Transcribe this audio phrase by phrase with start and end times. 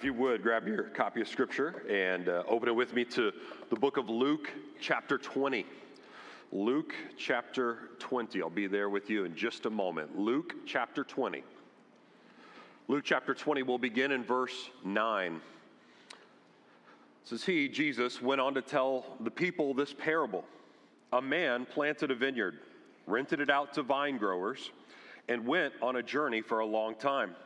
[0.00, 3.32] If you would, grab your copy of Scripture and uh, open it with me to
[3.68, 5.66] the book of Luke, chapter 20.
[6.52, 8.40] Luke, chapter 20.
[8.40, 10.18] I'll be there with you in just a moment.
[10.18, 11.42] Luke, chapter 20.
[12.88, 15.34] Luke, chapter 20, will begin in verse 9.
[15.34, 15.40] It
[17.24, 20.46] says, He, Jesus, went on to tell the people this parable
[21.12, 22.56] A man planted a vineyard,
[23.06, 24.70] rented it out to vine growers,
[25.28, 27.36] and went on a journey for a long time.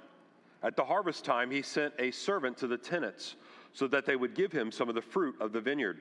[0.65, 3.37] At the harvest time, he sent a servant to the tenants
[3.75, 6.01] so that they would give him some of the fruit of the vineyard.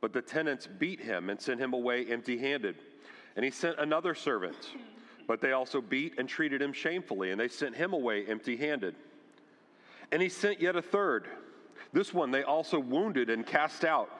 [0.00, 2.76] But the tenants beat him and sent him away empty handed.
[3.34, 4.68] And he sent another servant,
[5.26, 8.94] but they also beat and treated him shamefully, and they sent him away empty handed.
[10.12, 11.26] And he sent yet a third.
[11.92, 14.10] This one they also wounded and cast out.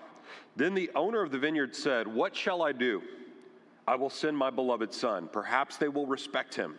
[0.57, 3.03] Then the owner of the vineyard said, What shall I do?
[3.87, 5.29] I will send my beloved son.
[5.33, 6.79] Perhaps they will respect him.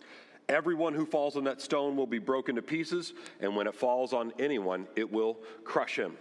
[0.49, 4.13] Everyone who falls on that stone will be broken to pieces, and when it falls
[4.13, 6.17] on anyone, it will crush him.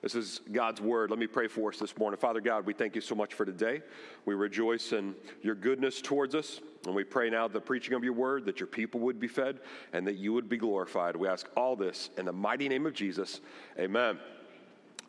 [0.00, 1.10] This is God's word.
[1.10, 2.18] Let me pray for us this morning.
[2.18, 3.82] Father God, we thank you so much for today.
[4.24, 8.14] We rejoice in your goodness towards us, and we pray now the preaching of your
[8.14, 9.60] word that your people would be fed
[9.92, 11.14] and that you would be glorified.
[11.14, 13.40] We ask all this in the mighty name of Jesus.
[13.78, 14.18] Amen.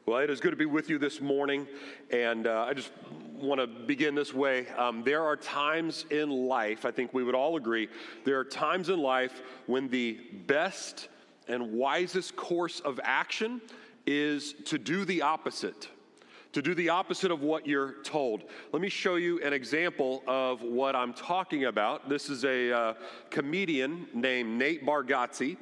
[0.06, 1.66] Well, it is good to be with you this morning,
[2.12, 2.92] and uh, I just
[3.44, 4.68] want to begin this way.
[4.70, 7.90] Um, there are times in life, I think we would all agree,
[8.24, 11.10] there are times in life when the best
[11.48, 13.62] and wisest course of action
[14.06, 15.90] is to do the opposite.
[16.54, 18.44] To do the opposite of what you're told.
[18.72, 22.10] Let me show you an example of what I'm talking about.
[22.10, 22.94] This is a uh,
[23.32, 25.58] comedian named Nate Bargatze,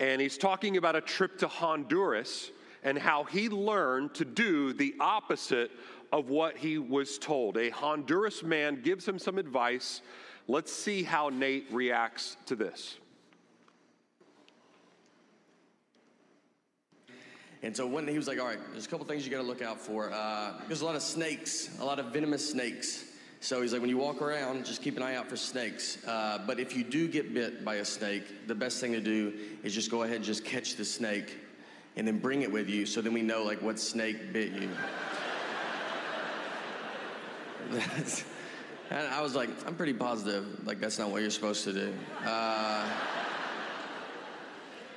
[0.00, 2.50] and he's talking about a trip to Honduras
[2.82, 5.70] and how he learned to do the opposite
[6.12, 7.56] of what he was told.
[7.56, 10.02] A Honduras man gives him some advice.
[10.46, 12.98] Let's see how Nate reacts to this.
[17.62, 19.46] And so when he was like, all right, there's a couple things you got to
[19.46, 20.12] look out for.
[20.12, 23.04] Uh, there's a lot of snakes, a lot of venomous snakes.
[23.40, 26.04] So he's like, when you walk around, just keep an eye out for snakes.
[26.04, 29.32] Uh, but if you do get bit by a snake, the best thing to do
[29.62, 31.38] is just go ahead and just catch the snake
[31.96, 34.68] and then bring it with you so then we know like what snake bit you.
[38.90, 41.92] and I was like, I'm pretty positive, like that's not what you're supposed to do.
[42.24, 42.88] Uh,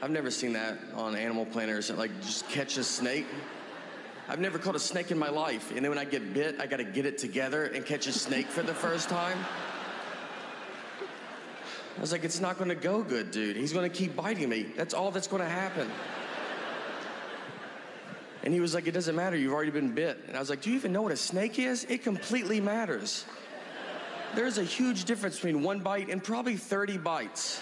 [0.01, 3.25] I've never seen that on Animal Planet, like just catch a snake.
[4.27, 6.65] I've never caught a snake in my life, and then when I get bit, I
[6.65, 9.37] got to get it together and catch a snake for the first time.
[11.97, 13.55] I was like, it's not going to go good, dude.
[13.55, 14.63] He's going to keep biting me.
[14.75, 15.89] That's all that's going to happen.
[18.45, 20.23] And he was like, It doesn't matter, you've already been bit.
[20.27, 21.83] And I was like, Do you even know what a snake is?
[21.85, 23.25] It completely matters.
[24.35, 27.61] There's a huge difference between one bite and probably 30 bites,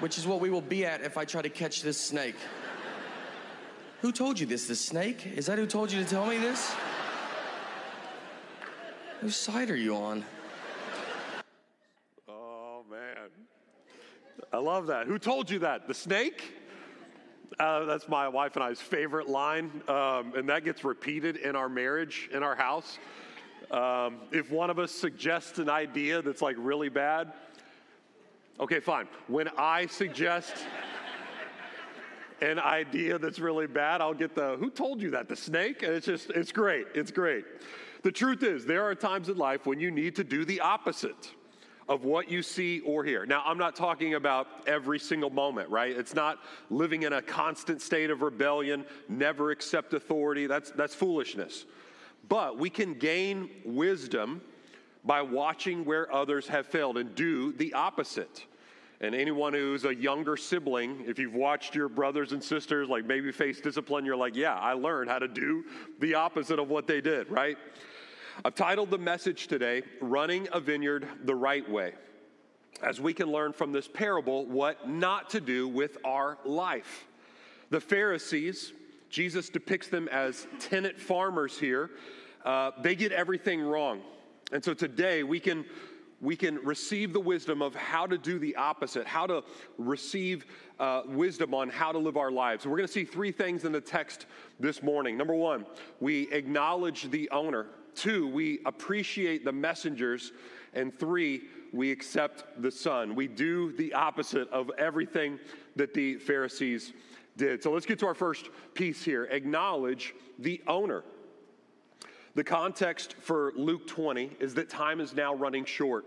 [0.00, 2.36] which is what we will be at if I try to catch this snake.
[4.02, 4.66] Who told you this?
[4.66, 5.26] The snake?
[5.26, 6.74] Is that who told you to tell me this?
[9.20, 10.24] Whose side are you on?
[12.28, 13.30] Oh, man.
[14.52, 15.06] I love that.
[15.06, 15.86] Who told you that?
[15.86, 16.61] The snake?
[17.58, 21.68] Uh, that's my wife and I's favorite line, um, and that gets repeated in our
[21.68, 22.98] marriage, in our house.
[23.70, 27.32] Um, if one of us suggests an idea that's like really bad,
[28.60, 29.08] okay, fine.
[29.28, 30.54] When I suggest
[32.40, 35.28] an idea that's really bad, I'll get the who told you that?
[35.28, 35.82] The snake?
[35.82, 36.86] And it's just, it's great.
[36.94, 37.44] It's great.
[38.02, 41.32] The truth is, there are times in life when you need to do the opposite
[41.88, 43.26] of what you see or hear.
[43.26, 45.96] Now, I'm not talking about every single moment, right?
[45.96, 46.38] It's not
[46.70, 50.46] living in a constant state of rebellion, never accept authority.
[50.46, 51.64] That's, that's foolishness.
[52.28, 54.40] But we can gain wisdom
[55.04, 58.46] by watching where others have failed and do the opposite.
[59.00, 63.32] And anyone who's a younger sibling, if you've watched your brothers and sisters like maybe
[63.32, 65.64] face discipline, you're like, yeah, I learned how to do
[65.98, 67.58] the opposite of what they did, right?
[68.44, 71.92] I've titled the message today, Running a Vineyard the Right Way,
[72.82, 77.04] as we can learn from this parable what not to do with our life.
[77.70, 78.72] The Pharisees,
[79.10, 81.90] Jesus depicts them as tenant farmers here,
[82.44, 84.00] uh, they get everything wrong.
[84.50, 85.64] And so today we can
[86.20, 89.42] we can receive the wisdom of how to do the opposite, how to
[89.76, 90.46] receive
[90.78, 92.64] uh, wisdom on how to live our lives.
[92.64, 94.26] we're going to see three things in the text
[94.60, 95.16] this morning.
[95.16, 95.66] Number one,
[95.98, 97.66] we acknowledge the owner.
[97.94, 100.32] Two, we appreciate the messengers.
[100.74, 101.42] And three,
[101.72, 103.14] we accept the Son.
[103.14, 105.38] We do the opposite of everything
[105.76, 106.92] that the Pharisees
[107.36, 107.62] did.
[107.62, 111.04] So let's get to our first piece here acknowledge the owner.
[112.34, 116.06] The context for Luke 20 is that time is now running short.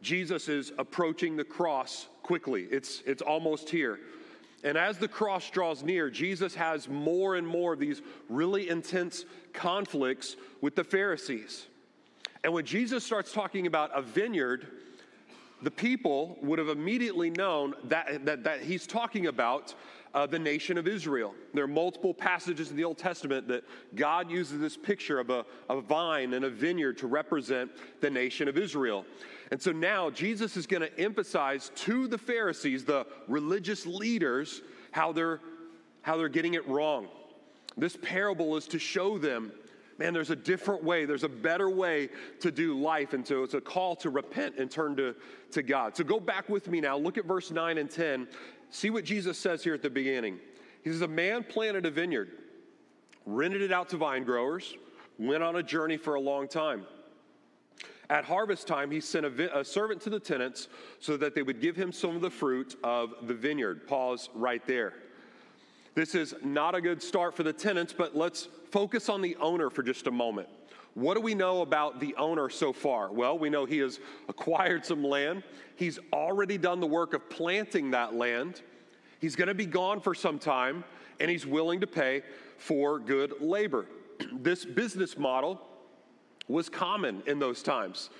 [0.00, 4.00] Jesus is approaching the cross quickly, it's, it's almost here.
[4.64, 9.24] And as the cross draws near, Jesus has more and more of these really intense
[9.52, 11.66] conflicts with the Pharisees.
[12.42, 14.66] And when Jesus starts talking about a vineyard,
[15.62, 19.74] the people would have immediately known that, that, that he's talking about
[20.14, 21.34] uh, the nation of Israel.
[21.54, 23.64] There are multiple passages in the Old Testament that
[23.94, 27.70] God uses this picture of a, a vine and a vineyard to represent
[28.00, 29.04] the nation of Israel.
[29.50, 34.62] And so now Jesus is going to emphasize to the Pharisees, the religious leaders,
[34.92, 35.40] how they're,
[36.02, 37.08] how they're getting it wrong.
[37.76, 39.52] This parable is to show them
[39.98, 42.08] man, there's a different way, there's a better way
[42.38, 43.14] to do life.
[43.14, 45.16] And so it's a call to repent and turn to,
[45.50, 45.96] to God.
[45.96, 48.28] So go back with me now, look at verse 9 and 10,
[48.70, 50.38] See what Jesus says here at the beginning.
[50.84, 52.30] He says, A man planted a vineyard,
[53.24, 54.74] rented it out to vine growers,
[55.18, 56.84] went on a journey for a long time.
[58.10, 60.68] At harvest time, he sent a, vi- a, servant to the tenants
[60.98, 63.86] so that they would give him some of the fruit of the vineyard.
[63.86, 64.94] Pause right there.
[65.94, 69.68] This is not a good start for the tenants, but let's focus on the owner
[69.68, 70.48] for just a moment.
[70.94, 73.12] What do we know about the owner so far?
[73.12, 75.42] Well, we know he has acquired some land.
[75.76, 78.62] He's already done the work of planting that land.
[79.20, 80.82] He's going to be gone for some time,
[81.20, 82.22] and he's willing to pay
[82.56, 83.86] for good labor.
[84.32, 85.60] this business model
[86.48, 88.10] was common in those times.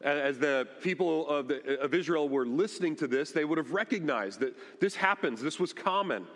[0.00, 4.40] As the people of, the, of Israel were listening to this, they would have recognized
[4.40, 5.40] that this happens.
[5.40, 6.26] This was common.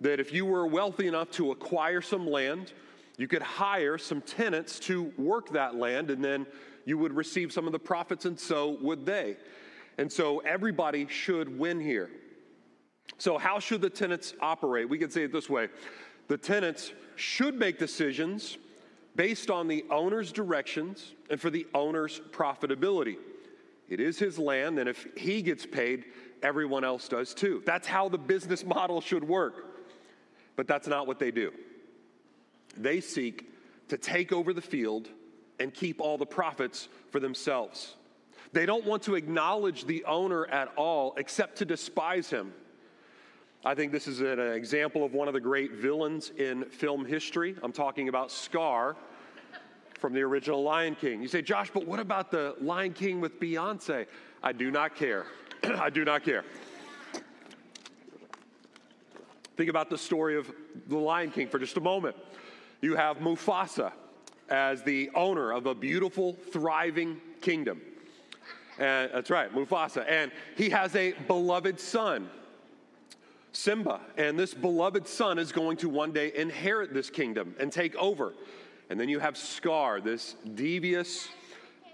[0.00, 2.72] That if you were wealthy enough to acquire some land,
[3.16, 6.46] you could hire some tenants to work that land, and then
[6.84, 9.36] you would receive some of the profits, and so would they.
[9.98, 12.10] And so everybody should win here.
[13.18, 14.88] So, how should the tenants operate?
[14.88, 15.68] We could say it this way
[16.28, 18.58] the tenants should make decisions
[19.16, 23.16] based on the owner's directions and for the owner's profitability.
[23.88, 26.04] It is his land, and if he gets paid,
[26.42, 27.62] everyone else does too.
[27.64, 29.64] That's how the business model should work.
[30.54, 31.52] But that's not what they do.
[32.76, 33.50] They seek
[33.88, 35.08] to take over the field
[35.58, 37.94] and keep all the profits for themselves.
[38.52, 42.52] They don't want to acknowledge the owner at all, except to despise him.
[43.66, 47.56] I think this is an example of one of the great villains in film history.
[47.64, 48.94] I'm talking about Scar
[49.98, 51.20] from the original Lion King.
[51.20, 54.06] You say, Josh, but what about the Lion King with Beyonce?
[54.40, 55.26] I do not care.
[55.64, 56.44] I do not care.
[59.56, 60.48] Think about the story of
[60.86, 62.14] the Lion King for just a moment.
[62.82, 63.90] You have Mufasa
[64.48, 67.80] as the owner of a beautiful, thriving kingdom.
[68.78, 70.04] And that's right, Mufasa.
[70.08, 72.30] And he has a beloved son,
[73.56, 74.00] Simba.
[74.16, 78.34] And this beloved son is going to one day inherit this kingdom and take over.
[78.90, 81.28] And then you have Scar, this devious,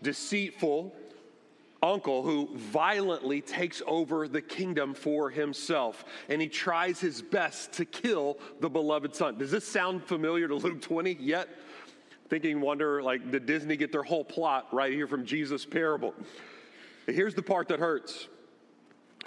[0.02, 0.92] deceitful
[1.82, 6.04] uncle who violently takes over the kingdom for himself.
[6.28, 9.38] And he tries his best to kill the beloved son.
[9.38, 11.48] Does this sound familiar to Luke 20 yet?
[12.28, 16.14] Thinking, wonder, like, did Disney get their whole plot right here from Jesus' parable?
[17.06, 18.28] Here's the part that hurts.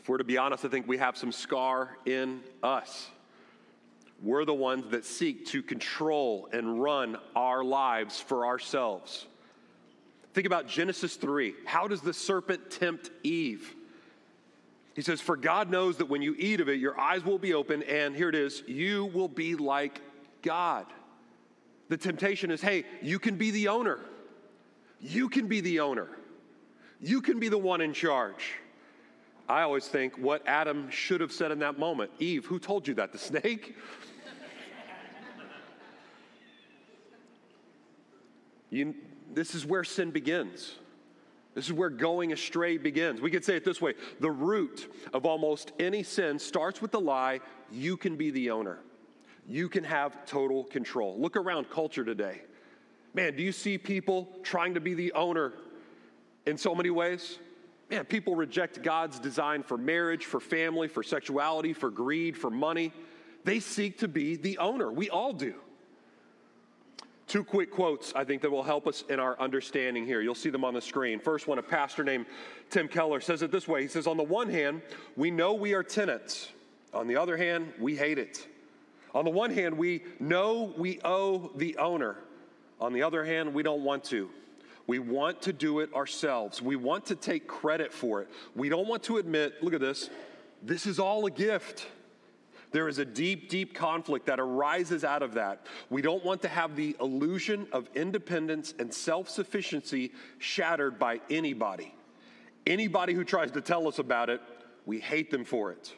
[0.06, 3.08] If we're to be honest, I think we have some scar in us.
[4.22, 9.26] We're the ones that seek to control and run our lives for ourselves.
[10.36, 11.56] Think about Genesis 3.
[11.66, 13.74] How does the serpent tempt Eve?
[14.94, 17.56] He says, For God knows that when you eat of it, your eyes will be
[17.56, 20.02] open, and here it is, you will be like
[20.44, 20.86] God.
[21.90, 23.98] The temptation is hey, you can be the owner.
[25.02, 26.10] You can be the owner.
[27.02, 28.60] You can be the one in charge.
[29.48, 32.96] I always think what Adam should have said in that moment Eve, who told you
[32.96, 33.12] that?
[33.12, 33.76] The snake?
[38.70, 38.96] you,
[39.34, 40.76] this is where sin begins.
[41.54, 43.22] This is where going astray begins.
[43.22, 47.00] We could say it this way the root of almost any sin starts with the
[47.00, 47.40] lie
[47.72, 48.80] you can be the owner,
[49.48, 51.20] you can have total control.
[51.20, 52.42] Look around culture today.
[53.14, 55.54] Man, do you see people trying to be the owner
[56.46, 57.40] in so many ways?
[57.90, 62.92] Man, people reject God's design for marriage, for family, for sexuality, for greed, for money.
[63.44, 64.92] They seek to be the owner.
[64.92, 65.56] We all do.
[67.28, 70.22] Two quick quotes I think that will help us in our understanding here.
[70.22, 71.20] You'll see them on the screen.
[71.20, 72.26] First one, a pastor named
[72.70, 74.82] Tim Keller says it this way He says, On the one hand,
[75.16, 76.52] we know we are tenants,
[76.94, 78.48] on the other hand, we hate it.
[79.14, 82.18] On the one hand, we know we owe the owner.
[82.80, 84.30] On the other hand, we don't want to.
[84.88, 86.62] We want to do it ourselves.
[86.62, 88.30] We want to take credit for it.
[88.56, 90.10] We don't want to admit, look at this,
[90.62, 91.88] this is all a gift.
[92.72, 95.66] There is a deep, deep conflict that arises out of that.
[95.90, 101.96] We don't want to have the illusion of independence and self sufficiency shattered by anybody.
[102.68, 104.42] Anybody who tries to tell us about it,
[104.86, 105.94] we hate them for it.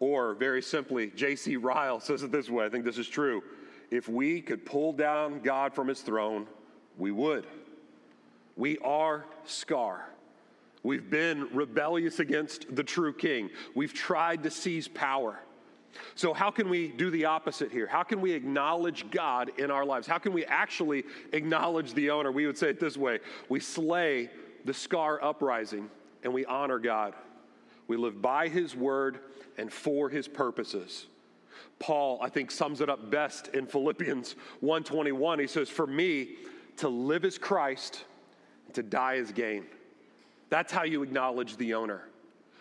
[0.00, 1.56] Or, very simply, J.C.
[1.56, 3.42] Ryle says it this way I think this is true.
[3.90, 6.46] If we could pull down God from his throne,
[6.98, 7.46] we would.
[8.56, 10.08] We are Scar.
[10.82, 13.50] We've been rebellious against the true king.
[13.74, 15.40] We've tried to seize power.
[16.14, 17.86] So, how can we do the opposite here?
[17.86, 20.06] How can we acknowledge God in our lives?
[20.06, 22.30] How can we actually acknowledge the owner?
[22.32, 24.30] We would say it this way we slay
[24.64, 25.88] the scar uprising
[26.22, 27.14] and we honor God.
[27.86, 29.20] We live by his word
[29.56, 31.06] and for his purposes.
[31.78, 35.38] Paul, I think, sums it up best in Philippians 1:21.
[35.38, 36.36] He says, "For me,
[36.78, 38.04] to live is Christ,
[38.74, 39.66] to die is gain."
[40.50, 42.02] That's how you acknowledge the owner.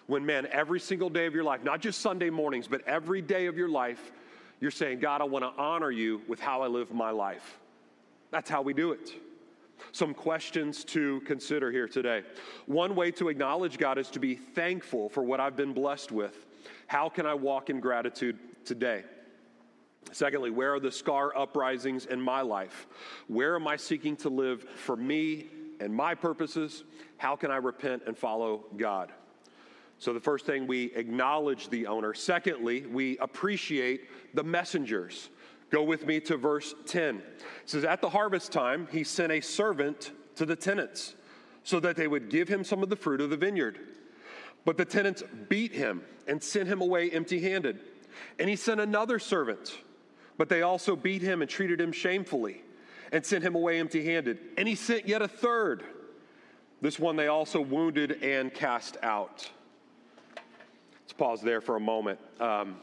[0.07, 3.45] When, man, every single day of your life, not just Sunday mornings, but every day
[3.45, 4.11] of your life,
[4.59, 7.59] you're saying, God, I want to honor you with how I live my life.
[8.31, 9.13] That's how we do it.
[9.91, 12.23] Some questions to consider here today.
[12.65, 16.45] One way to acknowledge God is to be thankful for what I've been blessed with.
[16.87, 19.03] How can I walk in gratitude today?
[20.11, 22.87] Secondly, where are the scar uprisings in my life?
[23.27, 25.47] Where am I seeking to live for me
[25.83, 26.83] and my purposes?
[27.17, 29.11] How can I repent and follow God?
[29.99, 32.13] So, the first thing, we acknowledge the owner.
[32.13, 35.29] Secondly, we appreciate the messengers.
[35.69, 37.17] Go with me to verse 10.
[37.17, 37.23] It
[37.65, 41.15] says, At the harvest time, he sent a servant to the tenants
[41.63, 43.79] so that they would give him some of the fruit of the vineyard.
[44.65, 47.79] But the tenants beat him and sent him away empty handed.
[48.39, 49.77] And he sent another servant,
[50.37, 52.61] but they also beat him and treated him shamefully
[53.13, 54.39] and sent him away empty handed.
[54.57, 55.83] And he sent yet a third.
[56.81, 59.49] This one they also wounded and cast out.
[60.35, 62.19] Let's pause there for a moment.
[62.41, 62.75] Um,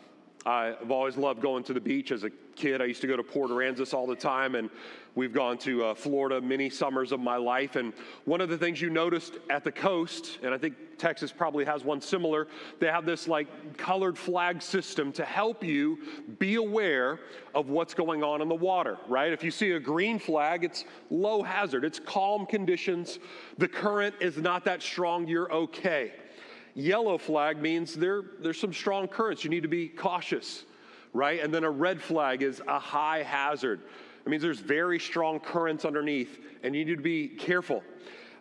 [0.47, 2.81] I've always loved going to the beach as a kid.
[2.81, 4.71] I used to go to Port Aransas all the time, and
[5.15, 7.77] we've gone to uh, Florida many summers of my life.
[7.77, 7.93] And
[8.25, 11.85] one of the things you noticed at the coast, and I think Texas probably has
[11.85, 15.99] one similar, they have this like colored flag system to help you
[16.39, 17.21] be aware
[17.55, 19.33] of what's going on in the water, right?
[19.33, 23.19] If you see a green flag, it's low hazard, it's calm conditions,
[23.59, 26.13] the current is not that strong, you're okay.
[26.75, 29.45] Yellow flag means there, there's some strong currents.
[29.45, 30.65] You need to be cautious,
[31.13, 31.41] right?
[31.41, 33.81] And then a red flag is a high hazard.
[34.25, 37.83] It means there's very strong currents underneath, and you need to be careful.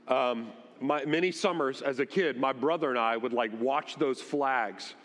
[0.08, 4.22] Um, my, many summers as a kid, my brother and I would like watch those
[4.22, 4.96] flags.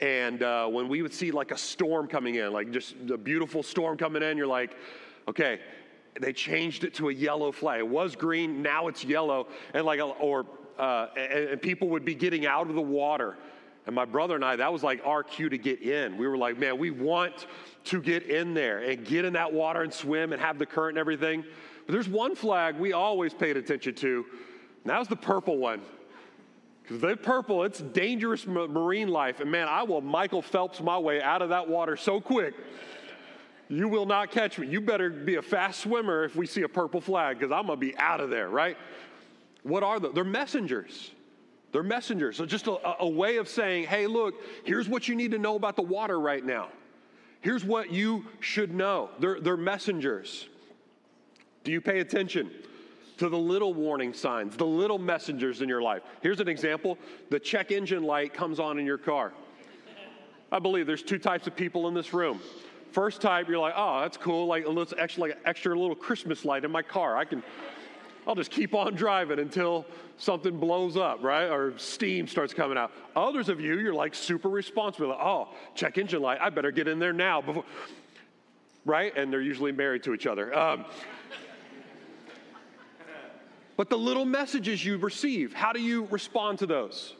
[0.00, 3.62] And uh, when we would see like a storm coming in, like just a beautiful
[3.62, 4.76] storm coming in, you're like,
[5.28, 5.60] okay,
[6.20, 7.80] they changed it to a yellow flag.
[7.80, 9.48] It was green, now it's yellow.
[9.72, 10.46] And like, or
[10.78, 13.36] uh, and, and people would be getting out of the water.
[13.86, 16.16] And my brother and I, that was like our cue to get in.
[16.16, 17.46] We were like, man, we want
[17.84, 20.96] to get in there and get in that water and swim and have the current
[20.96, 21.44] and everything.
[21.86, 24.24] But there's one flag we always paid attention to,
[24.84, 25.82] and that was the purple one.
[26.82, 29.40] Because the purple, it's dangerous marine life.
[29.40, 32.54] And man, I will Michael Phelps my way out of that water so quick.
[33.68, 34.66] You will not catch me.
[34.66, 37.80] You better be a fast swimmer if we see a purple flag, because I'm going
[37.80, 38.76] to be out of there, right?
[39.64, 40.08] What are they?
[40.08, 41.10] They're messengers.
[41.72, 42.36] They're messengers.
[42.36, 45.56] So, just a, a, way of saying, hey, look, here's what you need to know
[45.56, 46.68] about the water right now.
[47.40, 49.10] Here's what you should know.
[49.18, 50.48] They're, they're messengers.
[51.64, 52.50] Do you pay attention
[53.16, 56.02] to the little warning signs, the little messengers in your life?
[56.22, 56.96] Here's an example
[57.30, 59.32] the check engine light comes on in your car.
[60.52, 62.40] I believe there's two types of people in this room.
[62.92, 64.46] First type, you're like, oh, that's cool.
[64.46, 67.16] Like, let's actually like an extra little Christmas light in my car.
[67.16, 67.42] I can
[68.26, 71.46] I'll just keep on driving until something blows up, right?
[71.46, 72.90] Or steam starts coming out.
[73.14, 75.08] Others of you, you're like super responsible.
[75.08, 76.38] Like, oh, check engine light.
[76.40, 77.64] I better get in there now before,
[78.84, 79.14] right?
[79.16, 80.56] And they're usually married to each other.
[80.56, 80.84] Um,
[83.76, 87.14] but the little messages you receive, how do you respond to those?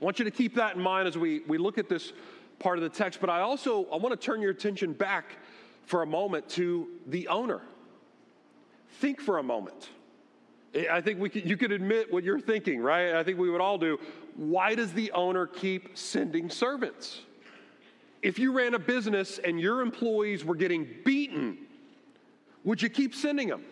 [0.00, 2.12] I want you to keep that in mind as we, we look at this
[2.58, 3.20] part of the text.
[3.20, 5.36] But I also I want to turn your attention back
[5.84, 7.60] for a moment to the owner
[9.00, 9.88] think for a moment.
[10.90, 13.14] I think we could, you could admit what you're thinking, right?
[13.14, 13.98] I think we would all do.
[14.36, 17.22] Why does the owner keep sending servants?
[18.22, 21.58] If you ran a business and your employees were getting beaten,
[22.64, 23.64] would you keep sending them?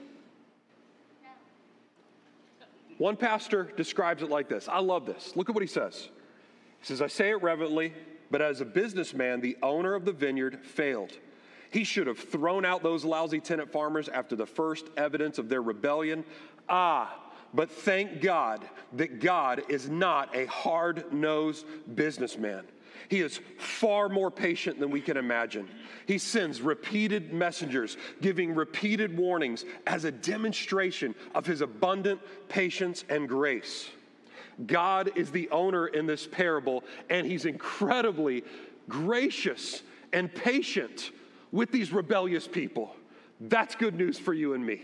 [2.96, 4.68] One pastor describes it like this.
[4.68, 5.36] I love this.
[5.36, 6.08] Look at what he says.
[6.80, 7.94] He says, I say it reverently,
[8.30, 11.12] but as a businessman, the owner of the vineyard failed.
[11.70, 15.62] He should have thrown out those lousy tenant farmers after the first evidence of their
[15.62, 16.24] rebellion.
[16.68, 17.14] Ah,
[17.54, 22.64] but thank God that God is not a hard nosed businessman.
[23.08, 25.68] He is far more patient than we can imagine.
[26.06, 33.28] He sends repeated messengers, giving repeated warnings as a demonstration of his abundant patience and
[33.28, 33.88] grace.
[34.66, 38.44] God is the owner in this parable, and he's incredibly
[38.88, 39.82] gracious
[40.12, 41.12] and patient
[41.52, 42.94] with these rebellious people.
[43.40, 44.82] That's good news for you and me.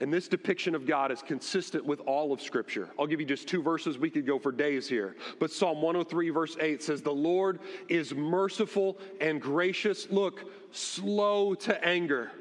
[0.00, 2.88] And this depiction of God is consistent with all of Scripture.
[2.98, 3.98] I'll give you just two verses.
[3.98, 5.16] We could go for days here.
[5.38, 10.10] But Psalm 103, verse 8 says, The Lord is merciful and gracious.
[10.10, 12.32] Look, slow to anger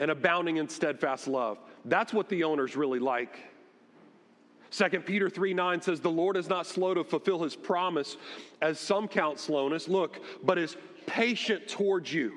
[0.00, 1.58] and abounding in steadfast love.
[1.84, 3.38] That's what the owner's really like.
[4.70, 8.16] 2 Peter 3 9 says, The Lord is not slow to fulfill his promise,
[8.60, 10.76] as some count slowness, look, but is
[11.06, 12.32] patient towards you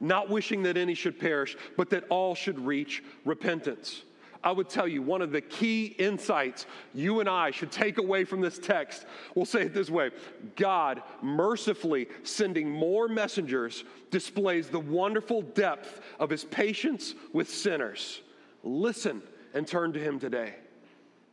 [0.00, 4.02] not wishing that any should perish, but that all should reach repentance.
[4.42, 8.24] I would tell you one of the key insights you and I should take away
[8.24, 9.04] from this text.
[9.34, 10.10] We'll say it this way
[10.54, 18.20] God mercifully sending more messengers displays the wonderful depth of his patience with sinners.
[18.62, 19.22] Listen
[19.54, 20.54] and turn to him today.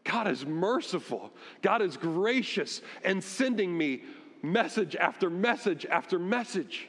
[0.04, 1.32] God is merciful,
[1.62, 4.04] God is gracious, and sending me
[4.42, 6.88] message after message after message.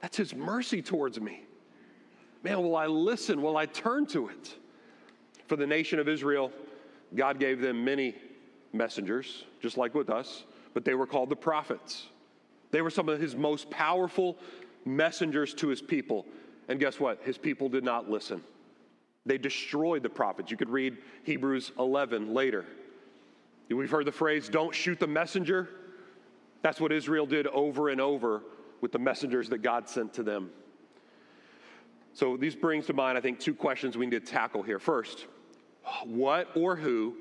[0.00, 1.42] That's His mercy towards me.
[2.42, 3.42] Man, will I listen?
[3.42, 4.54] Will I turn to it?
[5.48, 6.52] For the nation of Israel,
[7.14, 8.14] God gave them many
[8.72, 12.06] messengers, just like with us, but they were called the prophets.
[12.70, 14.36] They were some of His most powerful
[14.84, 16.26] messengers to His people.
[16.68, 17.22] And guess what?
[17.22, 18.42] His people did not listen.
[19.24, 20.50] They destroyed the prophets.
[20.50, 22.64] You could read Hebrews 11 later.
[23.68, 25.68] We've heard the phrase, don't shoot the messenger.
[26.62, 28.42] That's what Israel did over and over
[28.80, 30.50] with the messengers that God sent to them.
[32.12, 34.78] So these brings to mind, I think, two questions we need to tackle here.
[34.78, 35.26] First,
[36.04, 37.14] what or who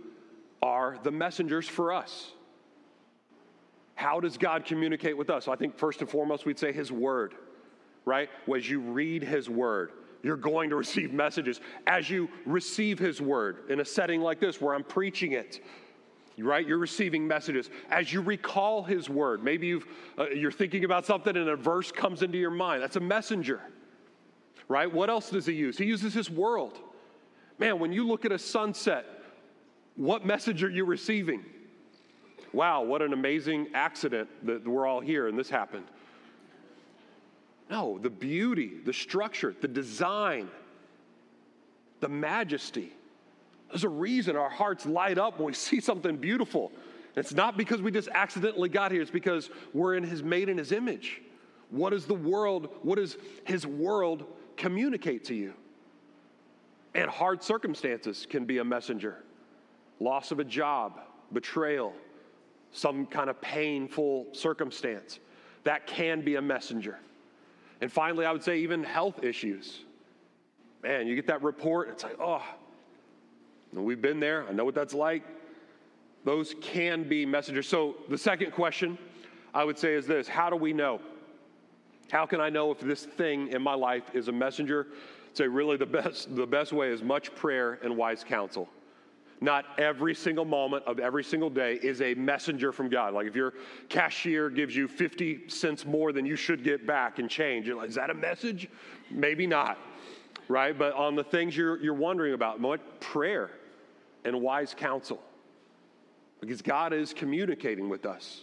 [0.62, 2.32] are the messengers for us?
[3.96, 5.46] How does God communicate with us?
[5.46, 7.36] So I think first and foremost, we'd say His Word,
[8.06, 8.30] right?
[8.54, 9.92] As you read His Word,
[10.24, 11.62] you're going to receive messages.
[11.88, 15.64] As you receive His Word in a setting like this where I'm preaching it,
[16.38, 16.68] right?
[16.68, 17.70] You're receiving messages.
[17.90, 21.92] As you recall his word, maybe you've, uh, you're thinking about something and a verse
[21.92, 22.82] comes into your mind.
[22.82, 23.62] That's a messenger,
[24.68, 24.92] right?
[24.92, 25.78] What else does he use?
[25.78, 26.80] He uses his world.
[27.58, 29.06] Man, when you look at a sunset,
[29.96, 31.46] what message are you receiving?
[32.52, 35.86] Wow, what an amazing accident that we're all here and this happened.
[37.70, 40.50] No, the beauty, the structure, the design,
[42.02, 42.94] the majesty
[43.70, 46.72] there's a reason our hearts light up when we see something beautiful.
[47.16, 50.58] It's not because we just accidentally got here, it's because we're in his made in
[50.58, 51.22] his image.
[51.70, 54.26] What does the world, what does his world
[54.58, 55.54] communicate to you?
[56.94, 59.24] And hard circumstances can be a messenger.
[60.00, 61.02] Loss of a job,
[61.34, 61.94] betrayal,
[62.72, 65.20] some kind of painful circumstance.
[65.64, 67.00] That can be a messenger.
[67.82, 69.80] And finally, I would say even health issues.
[70.84, 72.44] Man, you get that report, it's like, oh,
[73.84, 75.24] We've been there, I know what that's like.
[76.24, 77.68] Those can be messengers.
[77.68, 78.98] So, the second question
[79.54, 81.00] I would say is this How do we know?
[82.12, 84.88] How can I know if this thing in my life is a messenger?
[85.30, 88.70] I'd say, really, the best, the best way is much prayer and wise counsel.
[89.42, 93.14] Not every single moment of every single day is a messenger from God.
[93.14, 93.54] Like if your
[93.90, 97.96] cashier gives you 50 cents more than you should get back and change, like, is
[97.96, 98.70] that a message?
[99.12, 99.78] Maybe not,
[100.48, 100.78] right?
[100.78, 103.52] But on the things you're, you're wondering about, what prayer
[104.26, 105.22] and wise counsel
[106.42, 108.42] because God is communicating with us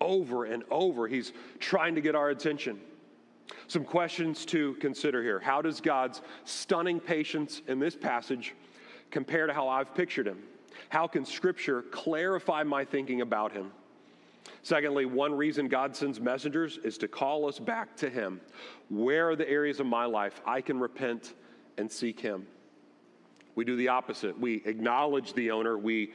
[0.00, 1.06] over and over.
[1.06, 2.80] He's trying to get our attention.
[3.66, 5.38] Some questions to consider here.
[5.38, 8.54] How does God's stunning patience in this passage
[9.10, 10.42] compare to how I've pictured him?
[10.88, 13.70] How can Scripture clarify my thinking about him?
[14.62, 18.40] Secondly, one reason God sends messengers is to call us back to him.
[18.88, 21.34] Where are the areas of my life I can repent
[21.76, 22.46] and seek him?
[23.54, 24.38] We do the opposite.
[24.38, 26.12] We acknowledge the owner, we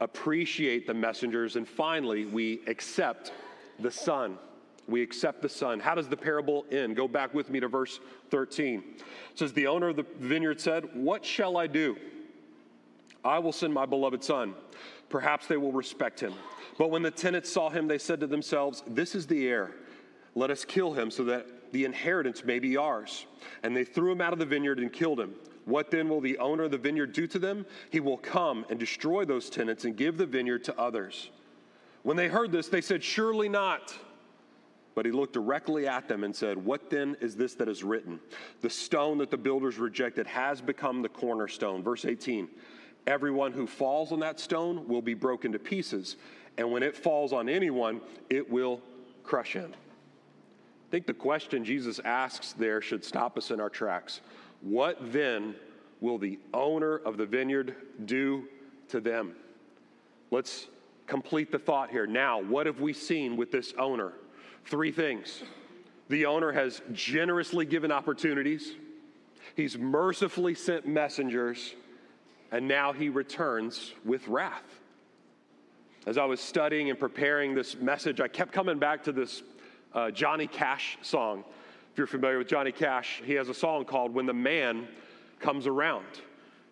[0.00, 3.32] appreciate the messengers, and finally, we accept
[3.80, 4.38] the son.
[4.86, 5.80] We accept the Son.
[5.80, 6.94] How does the parable end?
[6.94, 8.00] Go back with me to verse
[8.30, 8.84] 13.
[8.98, 11.96] It says, The owner of the vineyard said, What shall I do?
[13.24, 14.54] I will send my beloved son.
[15.08, 16.34] Perhaps they will respect him.
[16.76, 19.72] But when the tenants saw him, they said to themselves, This is the heir.
[20.34, 23.24] Let us kill him so that the inheritance may be ours.
[23.62, 25.34] And they threw him out of the vineyard and killed him.
[25.64, 27.64] What then will the owner of the vineyard do to them?
[27.90, 31.30] He will come and destroy those tenants and give the vineyard to others.
[32.02, 33.94] When they heard this, they said, Surely not.
[34.94, 38.20] But he looked directly at them and said, What then is this that is written?
[38.60, 41.82] The stone that the builders rejected has become the cornerstone.
[41.82, 42.48] Verse 18
[43.06, 46.16] Everyone who falls on that stone will be broken to pieces,
[46.56, 48.00] and when it falls on anyone,
[48.30, 48.80] it will
[49.24, 49.72] crush him.
[49.74, 54.20] I think the question Jesus asks there should stop us in our tracks.
[54.64, 55.54] What then
[56.00, 58.48] will the owner of the vineyard do
[58.88, 59.34] to them?
[60.30, 60.68] Let's
[61.06, 62.06] complete the thought here.
[62.06, 64.14] Now, what have we seen with this owner?
[64.64, 65.42] Three things.
[66.08, 68.72] The owner has generously given opportunities,
[69.54, 71.74] he's mercifully sent messengers,
[72.50, 74.80] and now he returns with wrath.
[76.06, 79.42] As I was studying and preparing this message, I kept coming back to this
[79.94, 81.44] uh, Johnny Cash song.
[81.94, 84.88] If you're familiar with Johnny Cash, he has a song called When the Man
[85.38, 86.04] Comes Around.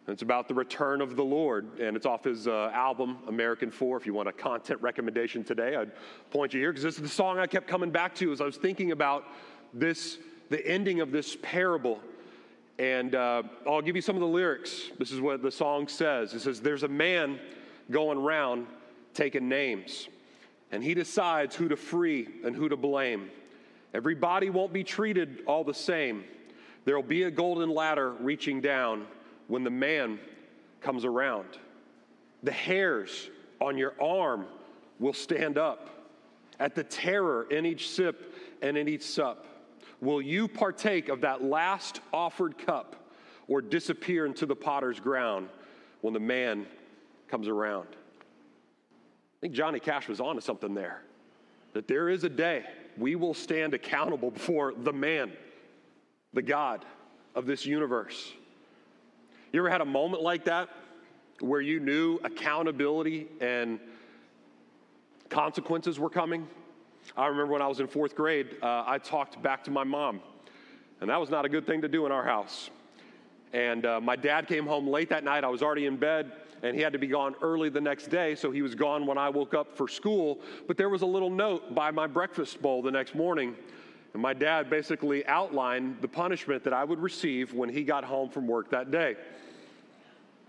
[0.04, 3.70] And it's about the return of the Lord, and it's off his uh, album, American
[3.70, 3.96] Four.
[3.96, 5.92] If you want a content recommendation today, I'd
[6.32, 8.44] point you here because this is the song I kept coming back to as I
[8.46, 9.28] was thinking about
[9.72, 10.18] this,
[10.50, 12.00] the ending of this parable.
[12.80, 14.90] And uh, I'll give you some of the lyrics.
[14.98, 17.38] This is what the song says it says, There's a man
[17.92, 18.66] going around
[19.14, 20.08] taking names,
[20.72, 23.30] and he decides who to free and who to blame.
[23.94, 26.24] Everybody won't be treated all the same.
[26.84, 29.06] There'll be a golden ladder reaching down
[29.48, 30.18] when the man
[30.80, 31.46] comes around.
[32.42, 34.46] The hairs on your arm
[34.98, 35.90] will stand up
[36.58, 39.46] at the terror in each sip and in each sup.
[40.00, 42.96] Will you partake of that last offered cup
[43.46, 45.48] or disappear into the potter's ground
[46.00, 46.66] when the man
[47.28, 47.88] comes around?
[47.92, 51.02] I think Johnny Cash was onto something there.
[51.72, 52.64] That there is a day
[52.98, 55.32] we will stand accountable before the man,
[56.32, 56.84] the God
[57.34, 58.32] of this universe.
[59.52, 60.68] You ever had a moment like that
[61.40, 63.80] where you knew accountability and
[65.28, 66.46] consequences were coming?
[67.16, 70.20] I remember when I was in fourth grade, uh, I talked back to my mom,
[71.00, 72.70] and that was not a good thing to do in our house.
[73.52, 75.44] And uh, my dad came home late that night.
[75.44, 78.34] I was already in bed, and he had to be gone early the next day,
[78.34, 80.40] so he was gone when I woke up for school.
[80.68, 83.56] But there was a little note by my breakfast bowl the next morning,
[84.12, 88.28] and my dad basically outlined the punishment that I would receive when he got home
[88.28, 89.16] from work that day.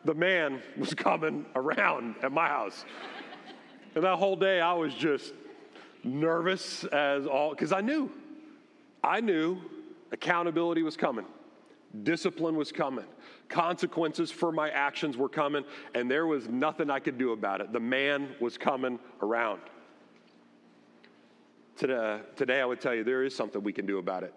[0.05, 2.85] The man was coming around at my house.
[3.95, 5.33] And that whole day, I was just
[6.03, 8.11] nervous as all, because I knew,
[9.03, 9.57] I knew
[10.11, 11.25] accountability was coming.
[12.03, 13.05] Discipline was coming.
[13.49, 17.71] Consequences for my actions were coming, and there was nothing I could do about it.
[17.71, 19.61] The man was coming around.
[21.75, 24.33] Today, today, I would tell you there is something we can do about it.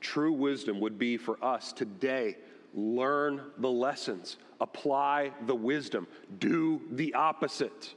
[0.00, 2.36] True wisdom would be for us today
[2.74, 6.06] learn the lessons, apply the wisdom,
[6.38, 7.94] do the opposite,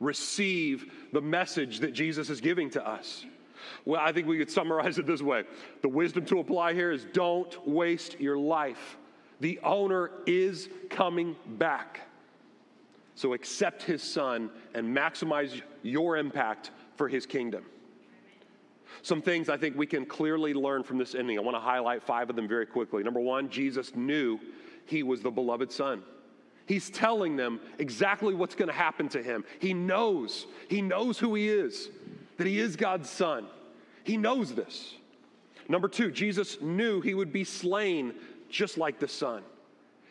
[0.00, 3.24] receive the message that Jesus is giving to us.
[3.84, 5.44] Well, I think we could summarize it this way
[5.82, 8.98] the wisdom to apply here is don't waste your life.
[9.40, 12.00] The owner is coming back.
[13.14, 17.64] So accept his son and maximize your impact for his kingdom.
[19.02, 21.38] Some things I think we can clearly learn from this ending.
[21.38, 23.02] I want to highlight five of them very quickly.
[23.02, 24.38] Number one, Jesus knew
[24.86, 26.02] he was the beloved son.
[26.66, 29.44] He's telling them exactly what's going to happen to him.
[29.60, 31.88] He knows, he knows who he is,
[32.38, 33.46] that he is God's son.
[34.02, 34.94] He knows this.
[35.68, 38.14] Number two, Jesus knew he would be slain
[38.56, 39.42] just like the son.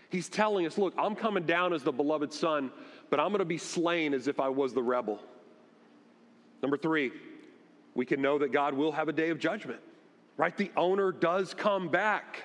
[0.10, 2.72] He's telling us, look, I'm coming down as the beloved son,
[3.10, 5.20] but I'm going to be slain as if I was the rebel.
[6.62, 7.12] Number three,
[7.96, 9.80] we can know that God will have a day of judgment,
[10.38, 10.56] right?
[10.56, 12.44] The owner does come back.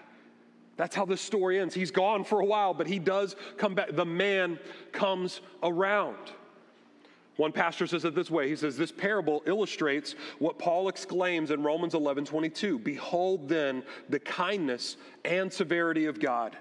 [0.77, 1.75] That's how this story ends.
[1.75, 3.95] He's gone for a while, but he does come back.
[3.95, 4.59] The man
[4.93, 6.17] comes around.
[7.41, 11.63] One pastor says it this way He says, This parable illustrates what Paul exclaims in
[11.63, 12.79] Romans 11 22.
[12.79, 16.55] Behold then the kindness and severity of God.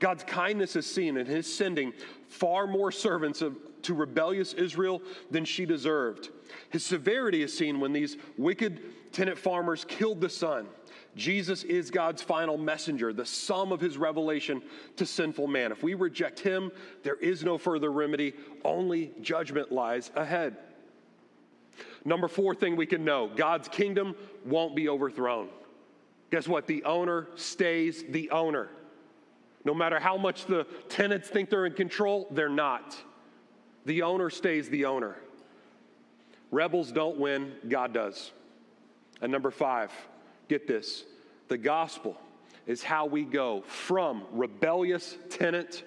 [0.00, 1.92] God's kindness is seen in his sending
[2.26, 6.30] far more servants of, to rebellious Israel than she deserved.
[6.70, 10.66] His severity is seen when these wicked tenant farmers killed the son.
[11.16, 14.62] Jesus is God's final messenger, the sum of his revelation
[14.96, 15.70] to sinful man.
[15.70, 16.72] If we reject him,
[17.02, 20.56] there is no further remedy, only judgment lies ahead.
[22.04, 25.48] Number four thing we can know God's kingdom won't be overthrown.
[26.30, 26.66] Guess what?
[26.66, 28.68] The owner stays the owner.
[29.64, 32.96] No matter how much the tenants think they're in control, they're not.
[33.86, 35.16] The owner stays the owner.
[36.50, 38.32] Rebels don't win, God does.
[39.22, 39.90] And number five,
[40.48, 41.04] get this
[41.48, 42.16] the gospel
[42.66, 45.84] is how we go from rebellious tenant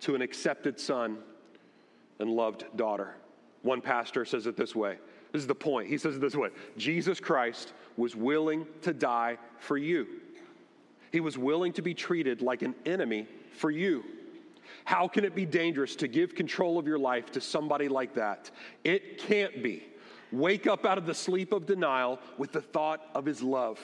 [0.00, 1.18] to an accepted son
[2.18, 3.14] and loved daughter.
[3.62, 4.98] One pastor says it this way.
[5.32, 5.88] This is the point.
[5.88, 10.06] He says it this way Jesus Christ was willing to die for you.
[11.10, 14.04] He was willing to be treated like an enemy for you.
[14.84, 18.50] How can it be dangerous to give control of your life to somebody like that?
[18.82, 19.84] It can't be.
[20.32, 23.78] Wake up out of the sleep of denial with the thought of his love.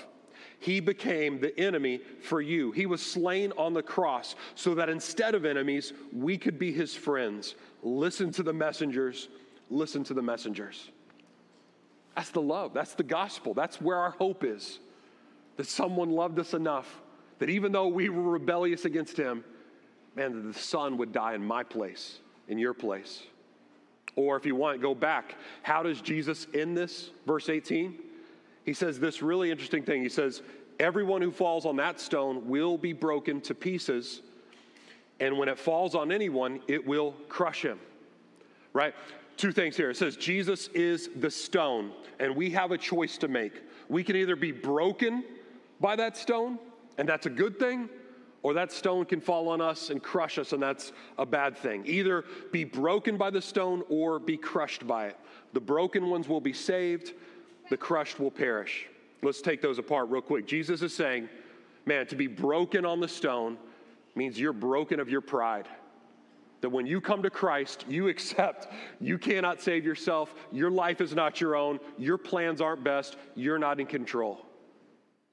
[0.60, 2.72] He became the enemy for you.
[2.72, 6.94] He was slain on the cross so that instead of enemies, we could be his
[6.94, 7.54] friends.
[7.82, 9.28] Listen to the messengers.
[9.70, 10.90] Listen to the messengers.
[12.16, 12.74] That's the love.
[12.74, 13.54] That's the gospel.
[13.54, 14.80] That's where our hope is.
[15.56, 17.02] That someone loved us enough
[17.38, 19.44] that even though we were rebellious against him,
[20.16, 23.22] man, that the son would die in my place, in your place.
[24.18, 25.36] Or if you want, go back.
[25.62, 27.10] How does Jesus end this?
[27.24, 27.96] Verse 18.
[28.64, 30.02] He says this really interesting thing.
[30.02, 30.42] He says,
[30.80, 34.22] Everyone who falls on that stone will be broken to pieces.
[35.20, 37.78] And when it falls on anyone, it will crush him.
[38.72, 38.92] Right?
[39.36, 39.90] Two things here.
[39.90, 43.52] It says, Jesus is the stone, and we have a choice to make.
[43.88, 45.22] We can either be broken
[45.80, 46.58] by that stone,
[46.98, 47.88] and that's a good thing,
[48.42, 51.84] or that stone can fall on us and crush us, and that's a bad thing.
[51.86, 55.16] Either be broken by the stone or be crushed by it.
[55.52, 57.14] The broken ones will be saved,
[57.70, 58.86] the crushed will perish.
[59.22, 60.46] Let's take those apart real quick.
[60.46, 61.28] Jesus is saying,
[61.86, 63.58] man, to be broken on the stone
[64.14, 65.66] means you're broken of your pride.
[66.60, 68.68] That when you come to Christ, you accept
[69.00, 73.58] you cannot save yourself, your life is not your own, your plans aren't best, you're
[73.58, 74.44] not in control.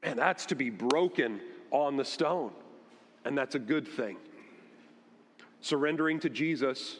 [0.04, 1.42] And that's to be broken
[1.72, 2.52] on the stone.
[3.26, 4.18] And that's a good thing.
[5.60, 6.98] Surrendering to Jesus,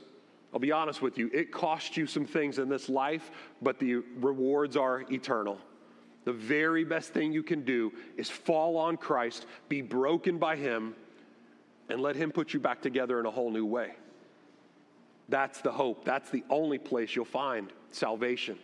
[0.52, 3.30] I'll be honest with you, it costs you some things in this life,
[3.62, 5.60] but the rewards are eternal.
[6.24, 10.96] The very best thing you can do is fall on Christ, be broken by Him,
[11.90, 13.92] and let Him put you back together in a whole new way.
[15.30, 16.04] That's the hope.
[16.04, 18.58] That's the only place you'll find salvation.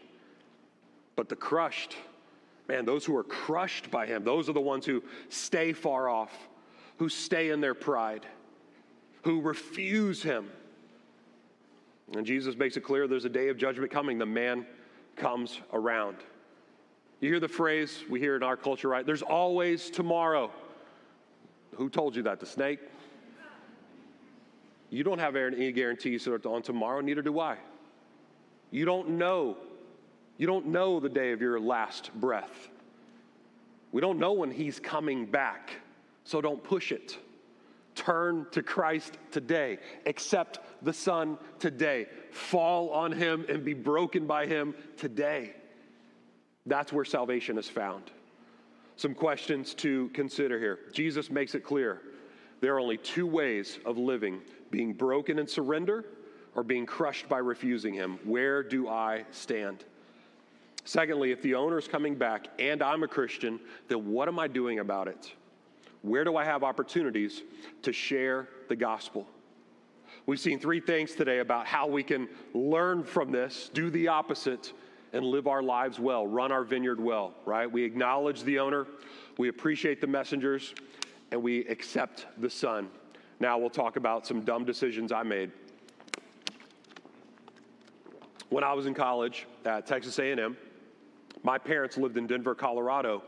[1.15, 1.95] But the crushed,
[2.67, 6.31] man, those who are crushed by Him, those are the ones who stay far off
[7.01, 8.27] who stay in their pride,
[9.23, 10.47] who refuse him.
[12.15, 14.19] And Jesus makes it clear there's a day of judgment coming.
[14.19, 14.67] The man
[15.15, 16.17] comes around.
[17.19, 19.03] You hear the phrase we hear in our culture, right?
[19.03, 20.51] There's always tomorrow.
[21.73, 22.39] Who told you that?
[22.39, 22.77] The snake?
[24.91, 27.57] You don't have any guarantees on tomorrow, neither do I.
[28.69, 29.57] You don't know.
[30.37, 32.69] You don't know the day of your last breath.
[33.91, 35.71] We don't know when he's coming back.
[36.23, 37.17] So don't push it.
[37.95, 39.79] Turn to Christ today.
[40.05, 42.07] Accept the Son today.
[42.31, 45.53] Fall on Him and be broken by Him today.
[46.65, 48.03] That's where salvation is found.
[48.95, 50.79] Some questions to consider here.
[50.93, 52.01] Jesus makes it clear
[52.61, 56.05] there are only two ways of living being broken in surrender
[56.55, 58.19] or being crushed by refusing Him.
[58.23, 59.83] Where do I stand?
[60.85, 64.47] Secondly, if the owner is coming back and I'm a Christian, then what am I
[64.47, 65.33] doing about it?
[66.01, 67.43] Where do I have opportunities
[67.83, 69.27] to share the gospel?
[70.25, 74.73] We've seen three things today about how we can learn from this, do the opposite,
[75.13, 77.69] and live our lives well, run our vineyard well, right?
[77.69, 78.87] We acknowledge the owner,
[79.37, 80.73] we appreciate the messengers,
[81.31, 82.89] and we accept the son.
[83.39, 85.51] Now we'll talk about some dumb decisions I made.
[88.49, 90.57] When I was in college at Texas A&M,
[91.43, 93.23] my parents lived in Denver, Colorado,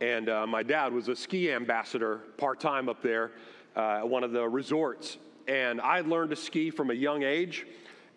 [0.00, 3.32] and uh, my dad was a ski ambassador part time up there
[3.76, 5.18] uh, at one of the resorts.
[5.46, 7.66] And I learned to ski from a young age.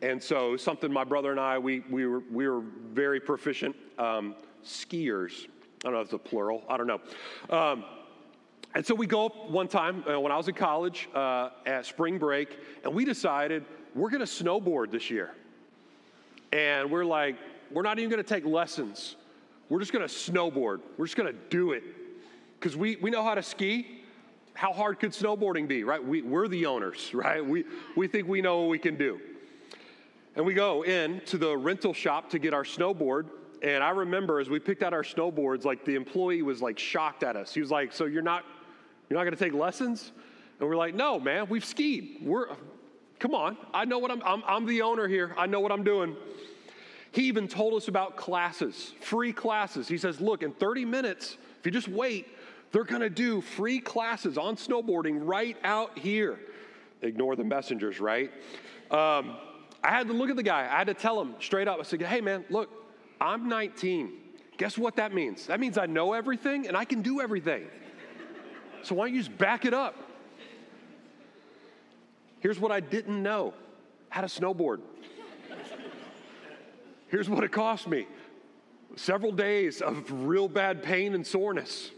[0.02, 4.36] And so, something my brother and I, we, we, were, we were very proficient um,
[4.66, 5.46] skiers.
[5.46, 7.02] I don't know if it's a plural, I don't know.
[7.50, 7.86] Um,
[8.74, 11.86] and so we go up one time uh, when I was in college uh, at
[11.86, 15.32] spring break, and we decided we're to snowboard this year.
[16.54, 17.36] And we're like,
[17.72, 19.16] we're not even to take lessons.
[19.72, 20.82] We're just to snowboard.
[20.98, 21.84] We're just to do it.
[22.60, 24.02] Because we, we know how to ski.
[24.54, 26.04] How hard could snowboarding be, right?
[26.04, 27.44] We, we're the owners, right?
[27.44, 27.64] We,
[27.96, 29.22] we think we know what we can do.
[30.36, 33.28] And we go in to the rental shop to get our snowboard.
[33.64, 37.24] And I remember as we picked out our snowboards, like the employee was like shocked
[37.24, 37.54] at us.
[37.54, 38.44] He was like, So you're not
[39.10, 40.12] you're not gonna take lessons?
[40.60, 42.18] And we're like, no, man, we've skied.
[42.22, 42.48] We're
[43.20, 43.56] come on.
[43.74, 45.34] I know what I'm I'm, I'm the owner here.
[45.38, 46.18] I know what I'm doing.
[47.12, 49.88] He even told us about classes, free classes.
[49.88, 52.28] He says, Look, in 30 minutes, if you just wait,
[52.72, 56.40] they're gonna do free classes on snowboarding right out here.
[57.02, 58.32] Ignore the messengers, right?
[58.90, 59.36] Um,
[59.84, 60.62] I had to look at the guy.
[60.72, 61.80] I had to tell him straight up.
[61.80, 62.70] I said, Hey, man, look,
[63.20, 64.14] I'm 19.
[64.58, 65.48] Guess what that means?
[65.48, 67.66] That means I know everything and I can do everything.
[68.84, 69.96] So why don't you just back it up?
[72.40, 73.54] Here's what I didn't know
[74.10, 74.80] how to snowboard.
[77.12, 78.08] Here's what it cost me
[78.96, 81.92] several days of real bad pain and soreness.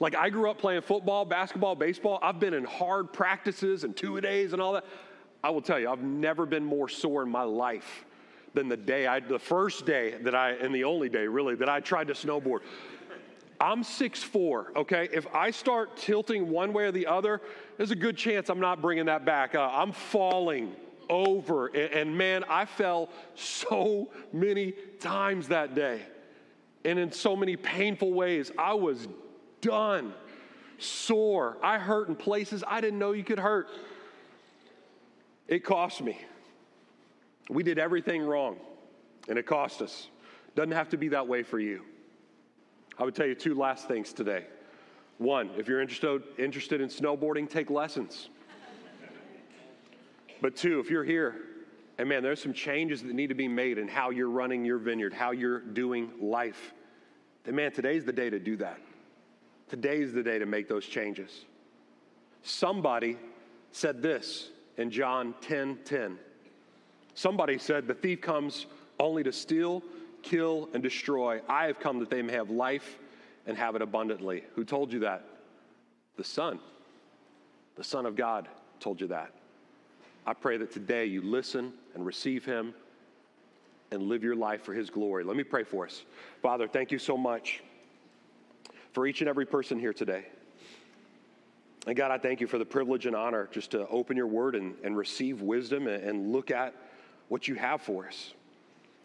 [0.00, 2.18] Like I grew up playing football, basketball, baseball.
[2.22, 4.86] I've been in hard practices and two a days and all that.
[5.44, 8.06] I will tell you, I've never been more sore in my life
[8.54, 11.68] than the day I, the first day that I, and the only day really, that
[11.68, 12.60] I tried to snowboard.
[13.60, 15.08] I'm 6'4, okay?
[15.12, 17.42] If I start tilting one way or the other,
[17.76, 19.54] there's a good chance I'm not bringing that back.
[19.54, 20.74] Uh, I'm falling
[21.08, 21.68] over.
[21.68, 26.02] And, and man, I fell so many times that day
[26.84, 28.50] and in so many painful ways.
[28.58, 29.08] I was
[29.60, 30.14] done,
[30.78, 31.58] sore.
[31.62, 33.68] I hurt in places I didn't know you could hurt.
[35.46, 36.18] It cost me.
[37.50, 38.56] We did everything wrong,
[39.28, 40.08] and it cost us.
[40.54, 41.82] Doesn't have to be that way for you.
[42.98, 44.44] I would tell you two last things today.
[45.18, 48.28] One, if you're interested, interested in snowboarding, take lessons.
[50.40, 51.36] But two, if you're here,
[51.98, 54.78] and man, there's some changes that need to be made in how you're running your
[54.78, 56.72] vineyard, how you're doing life,
[57.44, 58.78] then man, today's the day to do that.
[59.68, 61.44] Today's the day to make those changes.
[62.42, 63.16] Somebody
[63.72, 66.18] said this in John 10 10.
[67.14, 68.66] Somebody said, The thief comes
[69.00, 69.82] only to steal,
[70.22, 71.40] kill, and destroy.
[71.48, 72.98] I have come that they may have life
[73.46, 74.44] and have it abundantly.
[74.54, 75.24] Who told you that?
[76.16, 76.60] The Son.
[77.76, 78.48] The Son of God
[78.80, 79.32] told you that.
[80.28, 82.74] I pray that today you listen and receive Him
[83.90, 85.24] and live your life for His glory.
[85.24, 86.04] Let me pray for us.
[86.42, 87.62] Father, thank you so much
[88.92, 90.26] for each and every person here today.
[91.86, 94.54] And God, I thank you for the privilege and honor just to open your word
[94.54, 96.74] and, and receive wisdom and, and look at
[97.28, 98.34] what you have for us.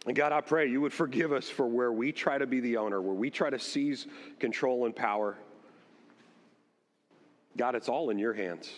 [0.05, 2.75] And God, I pray you would forgive us for where we try to be the
[2.75, 4.07] owner, where we try to seize
[4.39, 5.37] control and power.
[7.55, 8.69] God, it's all in your hands.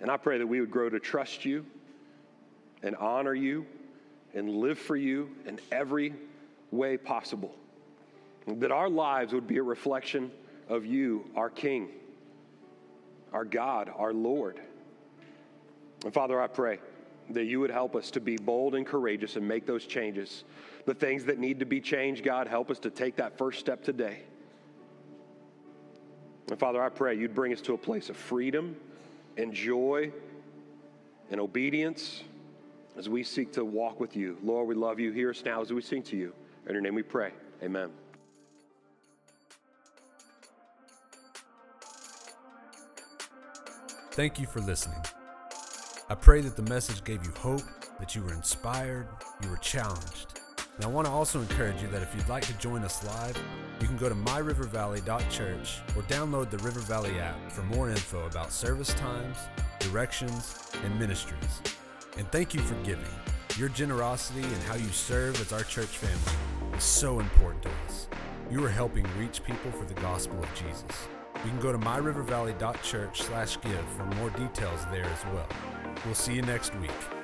[0.00, 1.66] And I pray that we would grow to trust you
[2.82, 3.66] and honor you
[4.34, 6.14] and live for you in every
[6.70, 7.54] way possible.
[8.46, 10.30] That our lives would be a reflection
[10.68, 11.88] of you, our King,
[13.32, 14.60] our God, our Lord.
[16.04, 16.78] And Father, I pray
[17.30, 20.44] that you would help us to be bold and courageous and make those changes.
[20.86, 23.84] The things that need to be changed, God, help us to take that first step
[23.84, 24.22] today.
[26.48, 28.76] And Father, I pray you'd bring us to a place of freedom
[29.40, 30.12] and joy
[31.30, 32.22] and obedience
[32.96, 34.36] as we seek to walk with you.
[34.42, 35.12] Lord, we love you.
[35.12, 36.32] Hear us now as we sing to you.
[36.66, 37.32] In your name we pray.
[37.62, 37.90] Amen.
[44.12, 45.00] Thank you for listening.
[46.10, 47.62] I pray that the message gave you hope,
[47.98, 49.08] that you were inspired,
[49.42, 50.39] you were challenged.
[50.80, 53.36] And I want to also encourage you that if you'd like to join us live,
[53.82, 58.50] you can go to myrivervalley.church or download the River Valley app for more info about
[58.50, 59.36] service times,
[59.78, 61.60] directions, and ministries.
[62.16, 63.04] And thank you for giving.
[63.58, 68.08] Your generosity and how you serve as our church family is so important to us.
[68.50, 71.08] You are helping reach people for the gospel of Jesus.
[71.44, 75.48] You can go to myrivervalley.church slash give for more details there as well.
[76.06, 77.19] We'll see you next week.